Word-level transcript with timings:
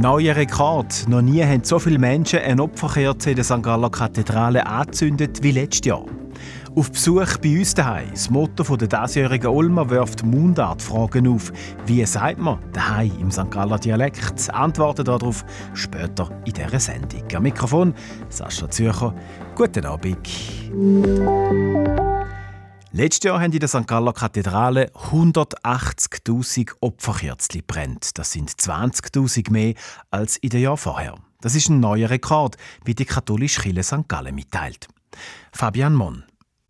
Neuer 0.00 0.36
Rekord. 0.36 1.08
Noch 1.08 1.22
nie 1.22 1.42
haben 1.42 1.64
so 1.64 1.78
viele 1.78 1.98
Menschen 1.98 2.40
eine 2.40 2.62
Opferkerze 2.62 3.30
in 3.30 3.36
der 3.36 3.44
St. 3.44 3.62
Galler 3.62 3.88
Kathedrale 3.88 4.66
angezündet 4.66 5.42
wie 5.42 5.52
letztes 5.52 5.86
Jahr. 5.86 6.04
Auf 6.74 6.92
Besuch 6.92 7.38
bei 7.42 7.58
uns 7.58 7.72
daheim. 7.72 8.10
Das 8.10 8.28
Motto 8.28 8.76
der 8.76 8.88
diesjährigen 8.88 9.48
Ulma 9.48 9.88
wirft 9.88 10.22
Mundartfragen 10.22 11.26
auf. 11.28 11.50
Wie 11.86 12.04
sagt 12.04 12.38
man 12.38 12.58
daheim 12.74 13.12
im 13.18 13.30
St. 13.30 13.50
Galler 13.50 13.78
Dialekt? 13.78 14.52
Antworten 14.52 15.06
darauf 15.06 15.46
später 15.72 16.28
in 16.44 16.52
dieser 16.52 16.78
Sendung. 16.78 17.22
Am 17.34 17.44
Mikrofon 17.44 17.94
Sascha 18.28 18.70
Zürcher. 18.70 19.14
Guten 19.54 19.86
Abend. 19.86 20.28
Letztes 22.98 23.28
Jahr 23.28 23.42
haben 23.42 23.52
in 23.52 23.58
der 23.58 23.68
St. 23.68 23.86
Galler 23.86 24.14
Kathedrale 24.14 24.90
180.000 25.10 26.76
Opferkerzen 26.80 27.62
brennt. 27.66 28.16
Das 28.16 28.32
sind 28.32 28.48
20.000 28.48 29.52
mehr 29.52 29.74
als 30.10 30.38
in 30.38 30.48
den 30.48 30.62
Jahr 30.62 30.78
vorher. 30.78 31.14
Das 31.42 31.54
ist 31.54 31.68
ein 31.68 31.78
neuer 31.78 32.08
Rekord, 32.08 32.56
wie 32.86 32.94
die 32.94 33.04
katholische 33.04 33.60
Kirche 33.60 33.82
St. 33.82 34.08
Gallen 34.08 34.34
mitteilt. 34.34 34.88
Fabian 35.52 35.92
Mon. 35.92 36.24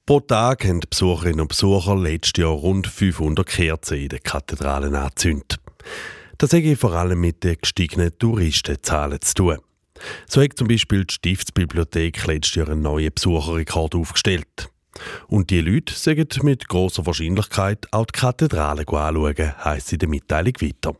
Pro 0.05 0.19
Tag 0.19 0.65
haben 0.65 0.81
Besucherinnen 0.81 1.43
und 1.43 1.49
Besucher 1.51 1.95
letztes 1.95 2.43
Jahr 2.43 2.51
rund 2.51 2.89
500 2.89 3.47
Kerzen 3.47 3.99
in 3.99 4.09
den 4.09 4.21
Kathedralen 4.21 4.97
angezündet. 4.97 5.61
Das 6.39 6.53
hat 6.53 6.65
vor 6.77 6.95
allem 6.95 7.21
mit 7.21 7.45
den 7.45 7.57
gestiegenen 7.63 8.19
Touristenzahlen 8.19 9.21
zu 9.21 9.35
tun. 9.35 9.59
So 10.27 10.43
hat 10.43 10.55
zum 10.57 10.67
Beispiel 10.67 11.05
die 11.05 11.15
Stiftsbibliothek 11.15 12.27
letztes 12.27 12.57
Jahr 12.57 12.69
einen 12.69 12.83
neuen 12.83 13.15
Besucherrekord 13.15 13.95
aufgestellt. 13.95 14.73
Und 15.29 15.51
die 15.51 15.61
Leute 15.61 15.95
sagen 15.95 16.27
mit 16.43 16.69
großer 16.69 17.07
Wahrscheinlichkeit 17.07 17.87
auch 17.93 18.07
die 18.07 18.19
Kathedrale 18.19 18.85
anschauen, 18.87 19.65
heisst 19.65 19.93
in 19.93 19.99
der 19.99 20.09
Mitteilung 20.09 20.55
weiter. 20.61 20.95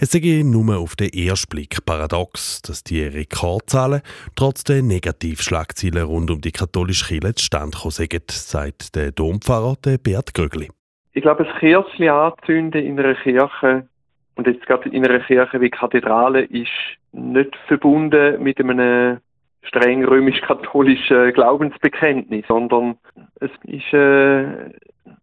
Es 0.00 0.12
sei 0.12 0.42
nur 0.44 0.76
auf 0.76 0.94
den 0.94 1.08
ersten 1.12 1.48
Blick 1.48 1.84
paradox, 1.84 2.62
dass 2.62 2.84
die 2.84 3.02
Rekordzahlen 3.02 4.02
trotz 4.36 4.62
der 4.62 4.82
Negativschlagzeilen 4.82 6.04
rund 6.04 6.30
um 6.30 6.40
die 6.40 6.52
katholische 6.52 7.06
Kirche 7.06 7.34
zustande 7.34 7.76
gekommen 7.76 7.90
sind, 7.90 8.30
sagt 8.30 8.94
der 8.94 9.10
Dompfarrer 9.10 9.76
Bert 10.02 10.34
Grögli. 10.34 10.68
Ich 11.12 11.22
glaube, 11.22 11.44
das 11.44 11.58
Kerzchen 11.58 12.10
anzünden 12.10 12.84
in 12.84 12.98
einer 12.98 13.16
Kirche 13.16 13.88
und 14.36 14.46
jetzt 14.46 14.64
gerade 14.66 14.88
in 14.88 15.04
einer 15.04 15.18
Kirche 15.18 15.60
wie 15.60 15.70
Kathedrale 15.70 16.42
ist 16.42 16.70
nicht 17.10 17.56
verbunden 17.66 18.40
mit 18.40 18.60
einem 18.60 19.18
streng 19.62 20.04
römisch-katholischen 20.04 21.32
Glaubensbekenntnis, 21.32 22.44
sondern 22.48 22.96
es 23.40 23.50
ist 23.64 23.92
äh, 23.92 24.44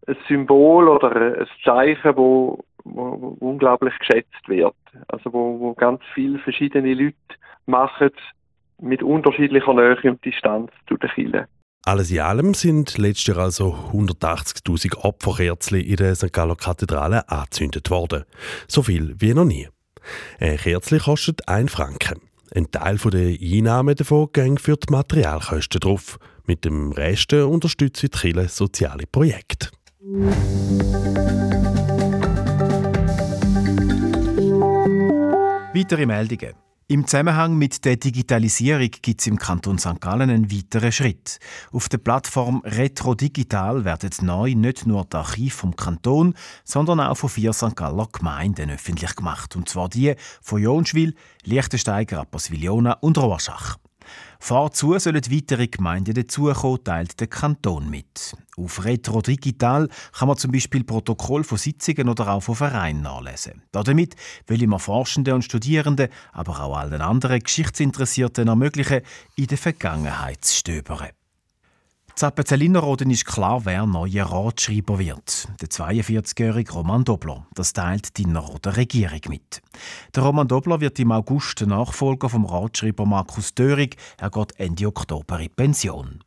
ein 0.07 0.17
Symbol 0.27 0.87
oder 0.87 1.15
ein 1.15 1.47
Zeichen, 1.63 2.15
wo 2.15 2.63
wo, 2.85 3.37
wo 3.39 3.47
unglaublich 3.47 3.97
geschätzt 3.99 4.47
wird. 4.47 4.75
Also 5.07 5.33
wo, 5.33 5.59
wo 5.59 5.73
ganz 5.73 6.01
viele 6.13 6.39
verschiedene 6.39 6.93
Leute 6.93 7.15
machen 7.65 8.11
mit 8.79 9.03
unterschiedlicher 9.03 9.73
Nähe 9.73 9.97
und 10.03 10.23
Distanz 10.23 10.71
zu 10.87 10.97
den 10.97 11.09
Kirche. 11.09 11.47
Alles 11.85 12.11
in 12.11 12.19
allem 12.19 12.53
sind 12.53 12.97
letztes 12.97 13.27
Jahr 13.27 13.45
also 13.45 13.75
180.000 13.91 15.03
Opferkerzen 15.03 15.79
in 15.79 15.95
der 15.97 16.15
St. 16.15 16.33
Galler 16.33 16.55
Kathedrale 16.55 17.29
angezündet 17.29 17.91
worden. 17.91 18.23
So 18.67 18.81
viel 18.81 19.15
wie 19.19 19.33
noch 19.33 19.45
nie. 19.45 19.67
Ein 20.39 20.57
Kerzchen 20.57 20.99
kostet 20.99 21.47
1 21.47 21.71
Franken. 21.71 22.21
Ein 22.53 22.69
Teil 22.71 22.97
der 22.97 23.37
Einnahmen 23.41 23.95
davon 23.95 24.29
geht 24.31 24.61
für 24.61 24.77
die 24.77 24.91
Materialkosten 24.91 25.79
drauf. 25.79 26.19
Mit 26.45 26.63
dem 26.63 26.91
Rest 26.91 27.33
unterstützt 27.33 28.03
die 28.03 28.09
Kirche 28.09 28.47
soziale 28.49 29.05
Projekte. 29.07 29.69
Weitere 35.73 36.05
Meldungen. 36.05 36.64
Im 36.87 37.07
Zusammenhang 37.07 37.57
mit 37.57 37.83
der 37.83 37.95
Digitalisierung 37.95 38.91
gibt 39.01 39.19
es 39.19 39.25
im 39.25 39.39
Kanton 39.39 39.79
St. 39.79 39.99
Gallen 39.99 40.29
einen 40.29 40.51
weiteren 40.51 40.91
Schritt. 40.91 41.39
Auf 41.71 41.89
der 41.89 41.97
Plattform 41.97 42.61
Retro 42.63 43.15
Digital 43.15 43.85
werden 43.85 44.11
neu 44.21 44.53
nicht 44.53 44.85
nur 44.85 45.03
die 45.05 45.17
Archive 45.17 45.55
vom 45.55 45.75
Kanton, 45.75 46.35
sondern 46.63 46.99
auch 46.99 47.15
von 47.15 47.29
vier 47.29 47.53
St. 47.53 47.75
Galler 47.75 48.07
Gemeinden 48.11 48.69
öffentlich 48.69 49.15
gemacht. 49.15 49.55
Und 49.55 49.67
zwar 49.67 49.89
die 49.89 50.13
von 50.43 50.61
Jonschwil, 50.61 51.15
Liechtensteiger, 51.43 52.19
Apposviliona 52.19 52.93
und 53.01 53.17
Rorschach. 53.17 53.77
Vorzu 54.39 54.97
sollen 54.99 55.31
weitere 55.31 55.67
Gemeinden 55.67 56.13
dazukommen, 56.13 56.83
teilt 56.83 57.19
der 57.19 57.27
Kanton 57.27 57.89
mit. 57.89 58.35
Auf 58.57 58.85
Retro 58.85 59.21
Digital 59.21 59.89
kann 60.17 60.27
man 60.27 60.37
zum 60.37 60.51
Beispiel 60.51 60.83
Protokoll 60.83 61.43
von 61.43 61.57
Sitzungen 61.57 62.09
oder 62.09 62.29
auch 62.29 62.41
von 62.41 62.55
Vereinen 62.55 63.01
nachlesen. 63.01 63.63
Damit 63.71 64.15
will 64.47 64.65
man 64.67 64.79
Forschenden 64.79 65.33
und 65.33 65.43
Studierenden, 65.43 66.09
aber 66.31 66.59
auch 66.59 66.77
allen 66.77 67.01
anderen 67.01 67.39
Geschichtsinteressierten 67.39 68.47
ermöglichen, 68.47 69.01
in 69.35 69.47
der 69.47 69.57
Vergangenheit 69.57 70.45
zu 70.45 70.55
stöbern. 70.55 71.09
Zappenzellinerroden 72.15 73.09
ist 73.09 73.25
klar, 73.25 73.65
wer 73.65 73.85
neuer 73.85 74.23
Ratschreiber 74.27 74.99
wird. 74.99 75.49
Der 75.59 75.67
42-jährige 75.67 76.71
Roman 76.71 77.03
Dobler. 77.03 77.45
Das 77.53 77.73
teilt 77.73 78.15
die 78.15 78.21
Innerrhoder 78.21 78.77
Regierung 78.77 79.19
mit. 79.27 79.61
Der 80.15 80.23
Roman 80.23 80.47
Dobler 80.47 80.79
wird 80.79 80.97
im 80.99 81.11
August 81.11 81.59
der 81.59 81.67
Nachfolger 81.67 82.29
vom 82.29 82.45
Ratschreiber 82.45 83.05
Markus 83.05 83.53
Dörig. 83.53 83.97
Er 84.17 84.29
geht 84.29 84.57
Ende 84.57 84.87
Oktober 84.87 85.41
in 85.41 85.49
Pension. 85.49 86.23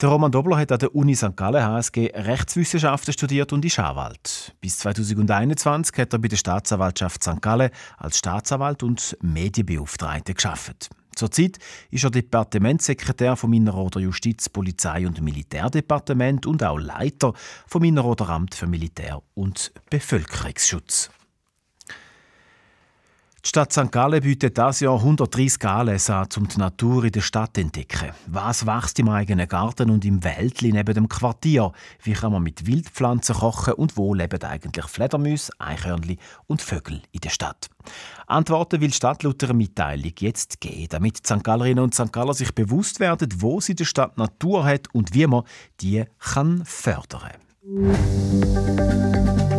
Der 0.00 0.08
Roman 0.08 0.30
Dobler 0.30 0.58
hat 0.58 0.70
an 0.70 0.78
der 0.78 0.94
Uni 0.94 1.16
St. 1.16 1.36
Gallen 1.36 1.64
HSG 1.64 2.12
Rechtswissenschaften 2.14 3.12
studiert 3.12 3.52
und 3.52 3.64
ist 3.64 3.80
Anwalt. 3.80 4.54
Bis 4.60 4.78
2021 4.78 5.98
hat 5.98 6.12
er 6.12 6.20
bei 6.20 6.28
der 6.28 6.36
Staatsanwaltschaft 6.36 7.24
St. 7.24 7.42
Gallen 7.42 7.70
als 7.98 8.18
Staatsanwalt 8.18 8.84
und 8.84 9.18
Medienbeauftragter 9.20 10.34
geschafft. 10.34 10.90
Zurzeit 11.22 11.60
ist 11.92 12.02
er 12.02 12.10
Departementssekretär 12.10 13.36
vom 13.36 13.52
Innerrhoder 13.52 14.00
Justiz-, 14.00 14.48
Polizei- 14.48 15.06
und 15.06 15.20
Militärdepartement 15.20 16.46
und 16.46 16.64
auch 16.64 16.78
Leiter 16.78 17.32
vom 17.68 17.84
Innerrhoder 17.84 18.28
Amt 18.28 18.56
für 18.56 18.66
Militär- 18.66 19.22
und 19.34 19.72
Bevölkerungsschutz. 19.88 21.10
Die 23.44 23.48
Stadt 23.48 23.72
St. 23.72 23.90
Gallen 23.90 24.22
bietet 24.22 24.56
dieses 24.56 24.78
Jahr 24.78 24.98
130 24.98 25.64
Anlässe 25.64 26.14
an, 26.14 26.28
um 26.36 26.46
die 26.46 26.58
Natur 26.60 27.02
in 27.02 27.10
der 27.10 27.22
Stadt 27.22 27.56
zu 27.56 27.62
entdecken. 27.62 28.12
Was 28.28 28.66
wächst 28.66 29.00
im 29.00 29.08
eigenen 29.08 29.48
Garten 29.48 29.90
und 29.90 30.04
im 30.04 30.22
Wäldli 30.22 30.70
neben 30.70 30.94
dem 30.94 31.08
Quartier? 31.08 31.72
Wie 32.04 32.12
kann 32.12 32.30
man 32.30 32.44
mit 32.44 32.68
Wildpflanzen 32.68 33.34
kochen 33.34 33.74
und 33.74 33.96
wo 33.96 34.14
leben 34.14 34.40
eigentlich 34.44 34.84
Fledermäuse, 34.84 35.50
Eichhörnchen 35.58 36.18
und 36.46 36.62
Vögel 36.62 37.02
in 37.10 37.20
der 37.20 37.30
Stadt? 37.30 37.68
Antworten 38.28 38.80
will 38.80 38.90
die 38.90 38.94
Stadt 38.94 39.24
laut 39.24 39.42
Mitteilung 39.52 40.12
jetzt 40.20 40.60
geben, 40.60 40.86
damit 40.90 41.18
die 41.18 41.34
St. 41.34 41.42
Gallerinnen 41.42 41.82
und 41.82 41.96
St. 41.96 42.12
Galler 42.12 42.34
sich 42.34 42.54
bewusst 42.54 43.00
werden, 43.00 43.28
wo 43.38 43.60
sie 43.60 43.74
der 43.74 43.86
Stadt 43.86 44.18
Natur 44.18 44.64
hat 44.64 44.86
und 44.94 45.14
wie 45.14 45.26
man 45.26 45.42
die 45.80 46.04
kann 46.20 46.62
fördern 46.64 47.32
kann. 47.66 49.51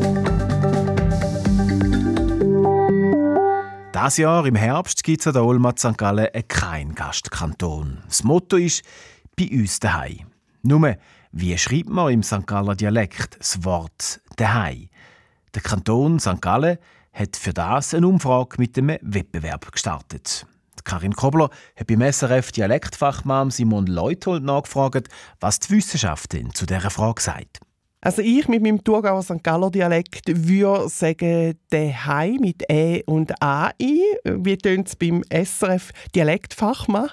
Das 4.04 4.18
Jahr 4.18 4.46
im 4.46 4.56
Herbst 4.56 5.02
gibt 5.06 5.22
es 5.22 5.28
an 5.28 5.34
der 5.34 5.46
Olma 5.46 5.74
St. 5.78 5.98
Gallen 5.98 6.28
keinen 6.50 6.94
Gastkanton. 6.94 8.00
Das 8.06 8.26
Motto 8.26 8.58
ist 8.58 8.84
«Bei 9.38 9.48
uns 9.50 9.80
daheim». 9.80 10.28
Nur, 10.62 10.98
wie 11.32 11.58
schreibt 11.58 11.88
man 11.88 12.12
im 12.12 12.22
St. 12.22 12.46
Galler 12.46 12.76
Dialekt 12.76 13.38
das 13.40 13.64
Wort 13.64 14.20
«daheim»? 14.36 14.90
Der 15.56 15.62
Kanton 15.62 16.20
St. 16.20 16.42
Gallen 16.42 16.80
hat 17.14 17.38
für 17.38 17.54
das 17.54 17.94
eine 17.94 18.06
Umfrage 18.06 18.58
mit 18.58 18.78
einem 18.78 18.98
Wettbewerb 19.04 19.72
gestartet. 19.72 20.46
Karin 20.84 21.14
Kobler 21.14 21.50
hat 21.78 21.88
beim 21.88 22.02
SRF 22.02 22.52
Dialektfachmann 22.52 23.52
Simon 23.52 23.88
Leuthold 23.88 24.44
nachgefragt, 24.44 25.08
was 25.40 25.60
die 25.60 25.78
Wissenschaft 25.78 26.34
denn 26.34 26.54
zu 26.54 26.66
dieser 26.66 26.90
Frage 26.90 27.22
sagt. 27.22 27.62
Also 28.06 28.22
ich 28.22 28.50
mit 28.50 28.62
meinem 28.62 28.84
Thurgauer 28.84 29.24
St. 29.24 29.42
Galler 29.44 29.72
Dialekt 29.72 30.28
würde 30.28 30.90
sagen 30.90 31.58
«dehei» 31.72 32.36
mit 32.38 32.70
«e» 32.70 33.02
und 33.06 33.32
«ai». 33.42 33.74
Wie 34.26 34.58
tönt 34.58 34.90
es 34.90 34.98
beim 34.98 35.24
SRF 35.32 35.92
Dialektfachmann? 36.14 37.12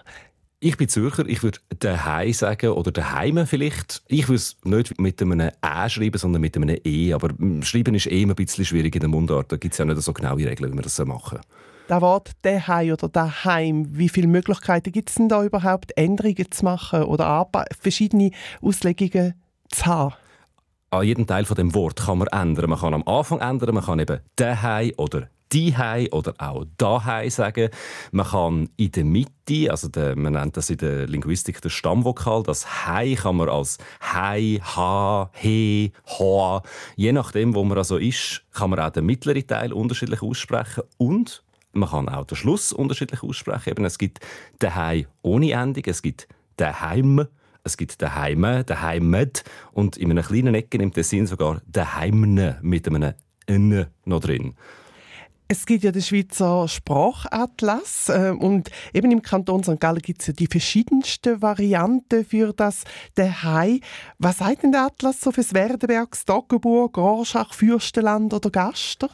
Ich 0.59 0.77
bin 0.77 0.89
Zürcher, 0.89 1.25
ich 1.29 1.45
würde 1.45 1.61
«dehei» 1.81 2.33
sagen 2.33 2.71
oder 2.71 2.91
«daheime» 2.91 3.47
vielleicht. 3.47 4.03
Ich 4.09 4.27
würde 4.27 4.35
es 4.35 4.57
nicht 4.65 5.01
mit 5.01 5.23
einem 5.23 5.53
«ä» 5.63 5.89
schreiben, 5.89 6.19
sondern 6.19 6.41
mit 6.41 6.57
einem 6.57 6.77
«e». 6.85 7.13
Aber 7.13 7.29
Schreiben 7.63 7.95
ist 7.95 8.09
eh 8.09 8.23
immer 8.23 8.33
ein 8.33 8.45
bisschen 8.45 8.65
schwierig 8.65 8.93
in 8.97 9.01
der 9.01 9.11
Mundart. 9.11 9.53
Da 9.53 9.59
gibt 9.59 9.75
es 9.75 9.79
ja 9.79 9.85
nicht 9.85 10.03
so 10.03 10.13
genaue 10.13 10.45
Regeln, 10.45 10.73
wie 10.73 10.77
wir 10.79 10.83
das 10.83 10.99
machen 11.07 11.39
das 11.87 12.01
Wort 12.01 12.33
«daheim» 12.43 12.93
oder 12.93 13.09
«daheim», 13.09 13.87
wie 13.91 14.09
viele 14.09 14.27
Möglichkeiten 14.27 14.91
gibt 14.91 15.11
es 15.11 15.17
denn 15.17 15.29
da 15.29 15.45
überhaupt, 15.45 15.97
Änderungen 15.97 16.51
zu 16.51 16.65
machen 16.65 17.05
oder 17.05 17.49
verschiedene 17.81 18.33
Auslegungen 18.61 19.35
zu 19.69 19.87
haben? 19.87 20.15
An 20.91 21.05
jedem 21.05 21.27
Teil 21.27 21.45
von 21.45 21.57
dem 21.57 21.75
Wort 21.75 22.01
kann 22.01 22.19
man 22.19 22.29
ändern. 22.29 22.71
Man 22.71 22.79
kann 22.79 22.95
am 22.95 23.07
Anfang 23.07 23.41
ändern, 23.41 23.75
man 23.75 23.85
kann 23.85 23.99
eben 23.99 24.21
«dehei» 24.39 24.93
oder 24.97 25.29
die 25.53 25.77
Hei 25.77 26.09
oder 26.13 26.35
auch 26.39 26.65
da 26.77 27.29
sagen. 27.29 27.71
Man 28.13 28.27
kann 28.27 28.69
in 28.77 28.93
der 28.93 29.05
Mitte, 29.05 29.71
also 29.71 29.89
der, 29.89 30.17
man 30.17 30.35
nennt 30.35 30.57
das 30.57 30.71
in 30.71 30.77
der 30.77 31.09
Linguistik 31.09 31.61
der 31.61 31.71
Stammvokal, 31.71 32.45
das 32.45 32.87
Hei 32.87 33.17
kann 33.17 33.37
man 33.37 33.49
als 33.49 33.79
Hei, 34.01 34.61
Ha, 34.63 35.31
He, 35.33 35.93
Hoa, 36.07 36.63
je 36.95 37.13
nachdem, 37.13 37.55
wo 37.55 37.65
man 37.65 37.79
also 37.79 37.97
ist, 37.97 38.45
kann 38.53 38.71
man 38.71 38.79
auch 38.79 38.91
den 38.91 39.07
mittleren 39.07 39.45
Teil 39.47 39.73
unterschiedlich 39.73 40.23
aussprechen 40.23 40.85
und 40.99 41.43
Man 41.73 41.89
kann 41.89 42.09
auch 42.09 42.25
den 42.25 42.37
Schluss 42.37 42.73
unterschiedlich 42.73 43.23
aussprechen. 43.23 43.71
Eben, 43.71 43.85
es 43.85 43.99
gibt 43.99 44.21
«daheim» 44.59 45.07
ohne 45.23 45.53
Endung, 45.53 45.85
es 45.87 46.03
gibt 46.03 46.27
«daheim», 46.57 47.27
es 47.65 47.77
gibt 47.77 48.01
«daheim», 48.01 48.65
«daheimet» 48.65 49.45
und 49.73 49.97
in 49.97 50.11
einer 50.11 50.23
kleinen 50.23 50.55
Ecke 50.55 50.79
nimmt 50.79 50.97
der 50.97 51.05
Sinn 51.05 51.27
sogar 51.27 51.61
«daheimne» 51.67 52.59
mit 52.63 52.87
einem 52.89 53.15
«n» 53.47 53.87
noch 54.05 54.21
drin. 54.21 54.55
Es 55.53 55.67
gibt 55.67 55.83
ja 55.83 55.91
den 55.91 56.01
Schweizer 56.01 56.69
Sprachatlas 56.69 58.09
äh, 58.09 58.31
und 58.31 58.71
eben 58.95 59.11
im 59.11 59.21
Kanton 59.21 59.65
St. 59.65 59.81
Gallen 59.81 59.99
gibt 59.99 60.21
es 60.21 60.29
ja 60.29 60.33
die 60.33 60.47
verschiedensten 60.47 61.43
Varianten 61.43 62.25
für 62.25 62.53
das 62.53 62.85
Dahai. 63.17 63.81
Was 64.19 64.39
sagt 64.39 64.63
denn 64.63 64.71
der 64.71 64.83
Atlas 64.83 65.21
so 65.21 65.33
fürs 65.33 65.53
Werdenbergs, 65.53 66.25
Doggenburg, 66.25 66.97
Rorschach, 66.97 67.53
Fürstenland 67.53 68.33
oder 68.33 68.49
Gaster? 68.49 69.11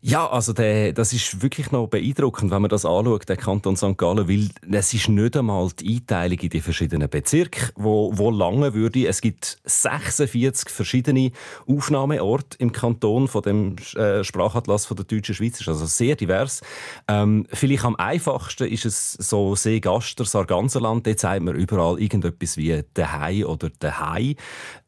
Ja, 0.00 0.30
also 0.30 0.52
der, 0.52 0.92
das 0.92 1.12
ist 1.12 1.42
wirklich 1.42 1.72
noch 1.72 1.88
beeindruckend, 1.88 2.52
wenn 2.52 2.62
man 2.62 2.68
das 2.68 2.84
anschaut, 2.84 3.28
der 3.28 3.36
Kanton 3.36 3.76
St. 3.76 3.98
Gallen, 3.98 4.28
weil 4.28 4.48
es 4.70 4.94
ist 4.94 5.08
nicht 5.08 5.36
einmal 5.36 5.70
die 5.70 5.96
Einteilung 5.96 6.38
in 6.38 6.50
die 6.50 6.60
verschiedenen 6.60 7.08
Bezirke, 7.08 7.72
wo, 7.74 8.16
wo 8.16 8.30
lange 8.30 8.74
würde. 8.74 9.08
Es 9.08 9.20
gibt 9.20 9.58
46 9.64 10.70
verschiedene 10.70 11.32
Aufnahmeorte 11.66 12.58
im 12.60 12.70
Kanton 12.70 13.26
von 13.26 13.42
dem 13.42 13.74
äh, 13.96 14.22
Sprachatlas 14.22 14.86
von 14.86 14.96
der 14.96 15.04
deutschen 15.04 15.34
Schweiz, 15.34 15.66
also 15.66 15.86
sehr 15.86 16.14
divers. 16.14 16.60
Ähm, 17.08 17.46
vielleicht 17.52 17.84
am 17.84 17.96
einfachsten 17.96 18.68
ist 18.68 18.86
es 18.86 19.14
so 19.14 19.56
Seegaster, 19.56 20.24
Sarganserland, 20.24 21.08
dort 21.08 21.18
sagt 21.18 21.42
man 21.42 21.56
überall 21.56 22.00
irgendetwas 22.00 22.56
wie 22.56 22.84
«der 22.94 23.18
Hai» 23.18 23.44
oder 23.44 23.68
«der 23.70 23.98
Hai». 23.98 24.36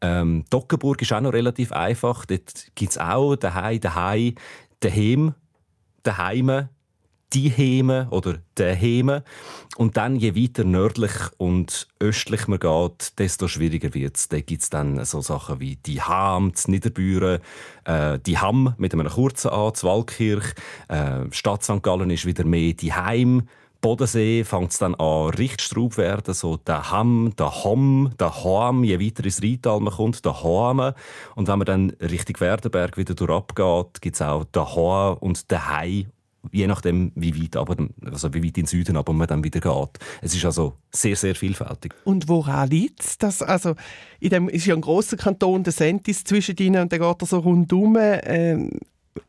Ähm, 0.02 0.44
Dockenburg 0.50 1.02
ist 1.02 1.12
auch 1.12 1.20
noch 1.20 1.32
relativ 1.32 1.72
einfach, 1.72 2.26
dort 2.26 2.68
gibt 2.76 2.92
es 2.92 2.98
auch 2.98 3.34
«der 3.34 3.54
Hai», 3.54 3.78
«der 3.78 3.96
Hai», 3.96 4.34
daheim, 4.81 5.35
daheim, 6.03 6.69
die 7.32 7.49
Heme 7.49 8.09
oder 8.11 8.38
der 8.56 8.75
Heme. 8.75 9.23
Und 9.77 9.97
dann, 9.97 10.17
je 10.17 10.35
weiter 10.35 10.65
nördlich 10.65 11.12
und 11.38 11.87
östlich 12.00 12.49
man 12.49 12.59
geht, 12.59 13.19
desto 13.19 13.49
schwieriger 13.49 13.94
wird 13.94 14.17
es. 14.17 14.29
Da 14.29 14.41
gibt 14.41 14.62
es 14.62 14.71
dann 14.71 15.05
so 15.05 15.21
Sachen 15.21 15.61
wie 15.61 15.77
die 15.77 16.03
Ham, 16.03 16.53
das 16.53 16.69
Niederbüren, 16.69 17.41
äh, 17.85 18.19
die 18.19 18.38
Ham 18.38 18.75
mit 18.79 18.93
einem 18.93 19.09
kurzen 19.09 19.50
A, 19.50 19.71
das 19.71 19.85
Waldkirch. 19.85 20.55
Äh, 20.88 21.27
Stadt 21.31 21.62
St. 21.62 21.82
Gallen 21.82 22.11
ist 22.11 22.27
wieder 22.27 22.44
mehr 22.44 22.73
die 22.73 22.93
Heim. 22.93 23.49
Bodensee 23.81 24.44
fängt 24.44 24.73
es 24.73 24.79
dann 24.79 24.94
an, 24.94 25.31
richtig 25.31 25.62
Straub 25.62 25.97
werden, 25.97 26.35
so 26.35 26.56
der 26.56 26.91
Ham, 26.91 27.32
der 27.38 27.65
Hom, 27.65 28.11
der 28.19 28.44
Hoam, 28.44 28.85
je 28.85 29.00
weiter 29.00 29.25
ins 29.25 29.43
Rheintal 29.43 29.81
man 29.81 29.94
kommt, 29.94 30.25
der 30.25 30.43
Hoame. 30.43 30.94
Und 31.35 31.49
wenn 31.49 31.59
man 31.59 31.67
dann 31.67 31.91
Richtung 32.00 32.38
Werdenberg 32.41 32.97
wieder 32.97 33.15
durchgeht, 33.15 34.00
gibt 34.00 34.17
es 34.17 34.23
auch 34.23 34.44
der 34.44 34.75
Hoa 34.75 35.11
und 35.12 35.50
der 35.50 35.69
Hai, 35.69 36.06
je 36.53 36.67
nachdem, 36.67 37.12
wie 37.15 37.43
weit, 37.43 37.56
aber, 37.56 37.77
also 38.05 38.32
wie 38.35 38.44
weit 38.44 38.59
in 38.59 38.65
den 38.65 38.67
Süden 38.67 38.97
aber 38.97 39.12
man 39.12 39.29
dann 39.29 39.44
wieder 39.44 39.61
geht. 39.61 39.99
Es 40.21 40.35
ist 40.35 40.44
also 40.44 40.75
sehr, 40.91 41.17
sehr 41.17 41.35
vielfältig. 41.35 41.94
Und 42.05 42.29
woran 42.29 42.69
liegt 42.69 43.23
es? 43.23 43.43
Also, 43.43 43.75
in 44.21 44.31
dem 44.31 44.49
ist 44.49 44.67
ja 44.67 44.75
ein 44.75 44.81
grosser 44.81 45.17
Kanton, 45.17 45.65
der 45.65 45.73
Sentis 45.73 46.25
zwischen 46.25 46.56
ihnen 46.59 46.82
und 46.82 46.93
der 46.93 46.99
geht 46.99 47.29
so 47.29 47.38
rundum. 47.38 47.97
Ähm, 47.99 48.71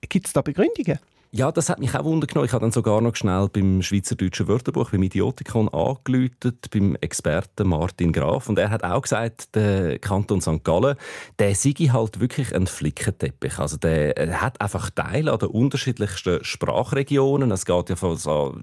gibt 0.09 0.27
es 0.27 0.33
da 0.33 0.41
Begründungen? 0.41 0.99
Ja, 1.33 1.49
das 1.49 1.69
hat 1.69 1.79
mich 1.79 1.95
auch 1.95 2.03
wundern 2.03 2.43
Ich 2.43 2.51
habe 2.51 2.61
dann 2.61 2.73
sogar 2.73 2.99
noch 2.99 3.15
schnell 3.15 3.47
beim 3.47 3.81
Schweizerdeutschen 3.81 4.49
Wörterbuch, 4.49 4.91
beim 4.91 5.01
Idiotikon, 5.01 5.69
angeläutet, 5.69 6.69
beim 6.73 6.97
Experten 6.97 7.69
Martin 7.69 8.11
Graf. 8.11 8.49
Und 8.49 8.59
er 8.59 8.69
hat 8.69 8.83
auch 8.83 9.01
gesagt, 9.01 9.55
der 9.55 9.97
Kanton 9.99 10.41
St. 10.41 10.61
Gallen, 10.65 10.97
der 11.39 11.55
sei 11.55 11.71
halt 11.71 12.19
wirklich 12.19 12.53
ein 12.53 12.67
Flickenteppich. 12.67 13.59
Also 13.59 13.77
der 13.77 14.41
hat 14.41 14.59
einfach 14.59 14.89
Teile 14.89 15.31
an 15.31 15.39
den 15.39 15.47
unterschiedlichsten 15.47 16.43
Sprachregionen. 16.43 17.49
Es 17.51 17.63
geht 17.63 17.89
ja 17.89 17.95
von 17.95 18.17
so 18.17 18.57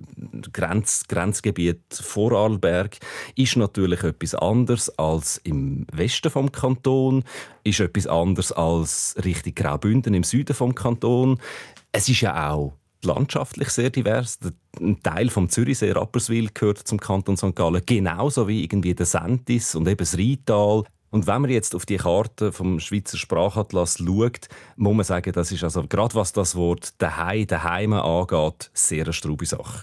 Grenz, 0.53 1.05
Grenzgebiet 1.09 1.81
Vorarlberg, 1.91 2.99
ist 3.35 3.57
natürlich 3.57 4.03
etwas 4.03 4.35
anderes 4.35 4.91
als 4.99 5.39
im 5.39 5.87
Westen 5.91 6.31
vom 6.31 6.53
Kanton, 6.53 7.25
ist 7.65 7.81
etwas 7.81 8.07
anderes 8.07 8.53
als 8.53 9.17
Richtung 9.25 9.55
Graubünden 9.55 10.13
im 10.13 10.23
Süden 10.23 10.55
vom 10.55 10.75
Kanton. 10.75 11.39
Es 11.99 12.09
ist 12.09 12.21
ja 12.21 12.51
auch 12.53 12.75
landschaftlich 13.03 13.71
sehr 13.71 13.91
divers. 13.91 14.39
Ein 14.81 15.03
Teil 15.03 15.31
vom 15.31 15.49
Zürichsee 15.49 15.91
Rapperswil 15.91 16.49
gehört 16.55 16.79
zum 16.79 17.01
Kanton 17.01 17.37
St. 17.37 17.57
Gallen, 17.57 17.83
genauso 17.85 18.47
wie 18.47 18.63
irgendwie 18.63 18.95
der 18.95 19.05
Sentis 19.05 19.75
und 19.75 19.89
eben 19.89 19.97
das 19.97 20.17
Rheintal. 20.17 20.85
Und 21.11 21.27
wenn 21.27 21.43
man 21.43 21.51
jetzt 21.51 21.75
auf 21.75 21.87
die 21.87 21.97
Karte 21.97 22.53
vom 22.53 22.79
Schweizer 22.79 23.19
Sprachatlas 23.19 23.99
schaut, 23.99 24.47
muss 24.77 24.95
man 24.95 25.05
sagen, 25.05 25.33
das 25.33 25.51
ist 25.51 25.65
also 25.65 25.89
gerade 25.89 26.15
was 26.15 26.33
das 26.33 26.55
Wort 26.55 26.93
«daheim», 27.03 27.49
«daheim» 27.49 27.95
angeht, 27.95 28.71
sehr 28.75 29.03
eine 29.03 29.13
straube 29.13 29.47
Sache 29.47 29.83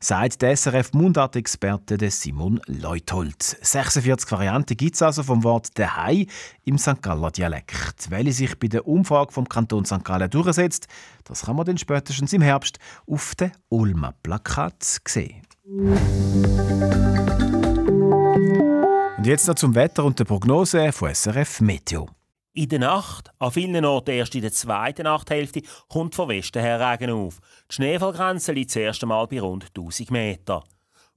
sagt 0.00 0.42
der 0.42 0.56
SRF 0.56 0.92
Mundart-Experte 0.92 2.10
Simon 2.10 2.60
Leuthold. 2.66 3.42
46 3.42 4.30
Varianten 4.32 4.76
gibt 4.76 4.94
es 4.94 5.02
also 5.02 5.22
vom 5.22 5.44
Wort 5.44 5.76
«dehei» 5.78 6.26
im 6.64 6.78
St. 6.78 7.02
Galler 7.02 7.30
Dialekt. 7.30 8.10
Welche 8.10 8.32
sich 8.32 8.58
bei 8.58 8.68
der 8.68 8.86
Umfrage 8.86 9.32
vom 9.32 9.48
Kanton 9.48 9.84
St. 9.84 10.04
Gallen 10.04 10.30
durchsetzt, 10.30 10.88
das 11.24 11.46
kann 11.46 11.56
man 11.56 11.66
dann 11.66 11.78
spätestens 11.78 12.32
im 12.32 12.42
Herbst 12.42 12.78
auf 13.06 13.34
dem 13.34 13.52
Ulmer 13.68 14.14
Plakat 14.22 15.00
sehen. 15.06 15.42
Und 19.16 19.26
jetzt 19.26 19.48
noch 19.48 19.54
zum 19.54 19.74
Wetter 19.74 20.04
und 20.04 20.18
der 20.18 20.24
Prognose 20.24 20.92
von 20.92 21.14
SRF 21.14 21.62
Meteo. 21.62 22.08
In 22.56 22.68
der 22.68 22.78
Nacht, 22.78 23.32
an 23.40 23.50
vielen 23.50 23.84
Orten 23.84 24.12
erst 24.12 24.36
in 24.36 24.42
der 24.42 24.52
zweiten 24.52 25.02
Nachthälfte, 25.02 25.62
kommt 25.88 26.14
von 26.14 26.28
Westen 26.28 26.62
her 26.62 26.78
Regen 26.78 27.10
auf. 27.10 27.40
Die 27.68 27.74
Schneefallgrenze 27.74 28.52
liegt 28.52 28.70
das 28.70 28.76
erste 28.76 29.06
Mal 29.06 29.26
bei 29.26 29.40
rund 29.40 29.64
1000 29.76 30.12
Meter. 30.12 30.62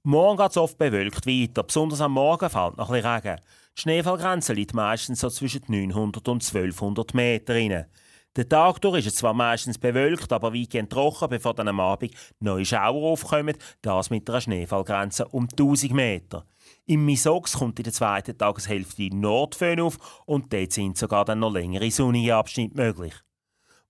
Morgen 0.02 0.36
geht 0.36 0.50
es 0.50 0.56
oft 0.56 0.76
bewölkt 0.78 1.28
weiter, 1.28 1.62
besonders 1.62 2.00
am 2.00 2.14
Morgen 2.14 2.50
fällt 2.50 2.76
noch 2.76 2.90
ein 2.90 3.06
Regen. 3.06 3.40
Die 3.76 3.82
Schneefallgrenze 3.82 4.52
liegt 4.52 4.74
meistens 4.74 5.20
so 5.20 5.30
zwischen 5.30 5.62
900 5.68 6.26
und 6.26 6.42
1200 6.44 7.14
Meter 7.14 7.54
rein. 7.54 7.86
Der 8.34 8.48
Tag 8.48 8.80
durch 8.80 8.98
ist 8.98 9.06
es 9.06 9.14
zwar 9.14 9.32
meistens 9.32 9.78
bewölkt, 9.78 10.32
aber 10.32 10.52
weitgehend 10.52 10.90
trocken, 10.90 11.28
bevor 11.28 11.54
dann 11.54 11.68
am 11.68 11.78
Abend 11.78 12.14
neue 12.40 12.64
Schauer 12.64 13.12
aufkommen, 13.12 13.56
das 13.82 14.10
mit 14.10 14.28
einer 14.28 14.40
Schneefallgrenze 14.40 15.28
um 15.28 15.44
1000 15.44 15.92
Meter. 15.92 16.44
Im 16.86 17.04
Misox 17.04 17.54
kommt 17.58 17.78
in 17.78 17.84
der 17.84 17.92
zweiten 17.92 18.36
Tageshälfte 18.36 19.08
Nordföhn 19.14 19.80
auf 19.80 19.98
und 20.26 20.52
dort 20.52 20.72
sind 20.72 20.96
sogar 20.96 21.24
dann 21.24 21.40
noch 21.40 21.52
längere 21.52 21.90
sonnige 21.90 22.36
Abschnitte 22.36 22.76
möglich. 22.76 23.14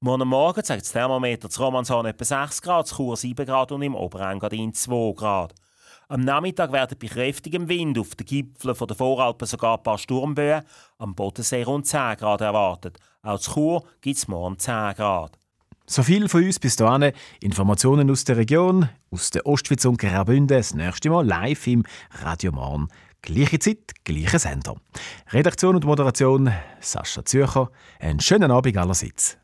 Morgen 0.00 0.28
Morgen 0.28 0.62
zeigt 0.62 0.82
das 0.82 0.92
Thermometer 0.92 1.50
zu 1.50 1.62
Romanshorn 1.62 2.06
etwa 2.06 2.24
6 2.24 2.62
Grad, 2.62 2.86
zu 2.86 2.96
Chur 2.96 3.16
7 3.16 3.44
Grad 3.44 3.72
und 3.72 3.82
im 3.82 3.94
Oberengadin 3.94 4.72
2 4.72 5.12
Grad. 5.14 5.54
Am 6.06 6.20
Nachmittag 6.20 6.72
werden 6.72 6.96
bei 7.00 7.08
kräftigem 7.08 7.68
Wind 7.68 7.98
auf 7.98 8.14
den 8.14 8.24
Gipfeln 8.24 8.76
der 8.78 8.96
Voralpen 8.96 9.46
sogar 9.46 9.76
ein 9.76 9.82
paar 9.82 9.98
Sturmböen, 9.98 10.62
am 10.98 11.14
Bodensee 11.14 11.64
rund 11.64 11.86
10 11.86 12.16
Grad 12.16 12.40
erwartet. 12.40 12.98
Auch 13.22 13.38
zu 13.40 13.52
Chur 13.52 13.84
gibt 14.00 14.16
es 14.16 14.28
morgen 14.28 14.58
10 14.58 14.94
Grad. 14.94 15.38
So 15.90 16.02
viel 16.02 16.28
von 16.28 16.44
uns 16.44 16.58
bis 16.58 16.76
dahin. 16.76 17.12
Informationen 17.40 18.10
aus 18.10 18.24
der 18.24 18.36
Region, 18.36 18.90
aus 19.10 19.30
der 19.30 19.46
Ostschweiz 19.46 19.86
und 19.86 19.96
Graubünden. 19.96 20.58
Das 20.58 20.74
nächste 20.74 21.08
Mal 21.08 21.26
live 21.26 21.66
im 21.66 21.82
Radio 22.22 22.52
Morn. 22.52 22.88
Gleiche 23.22 23.58
Zeit, 23.58 23.92
gleicher 24.04 24.38
Sender. 24.38 24.76
Redaktion 25.30 25.76
und 25.76 25.86
Moderation 25.86 26.52
Sascha 26.80 27.24
Zürcher. 27.24 27.70
Einen 28.00 28.20
schönen 28.20 28.50
Abend 28.50 28.76
allerseits. 28.76 29.38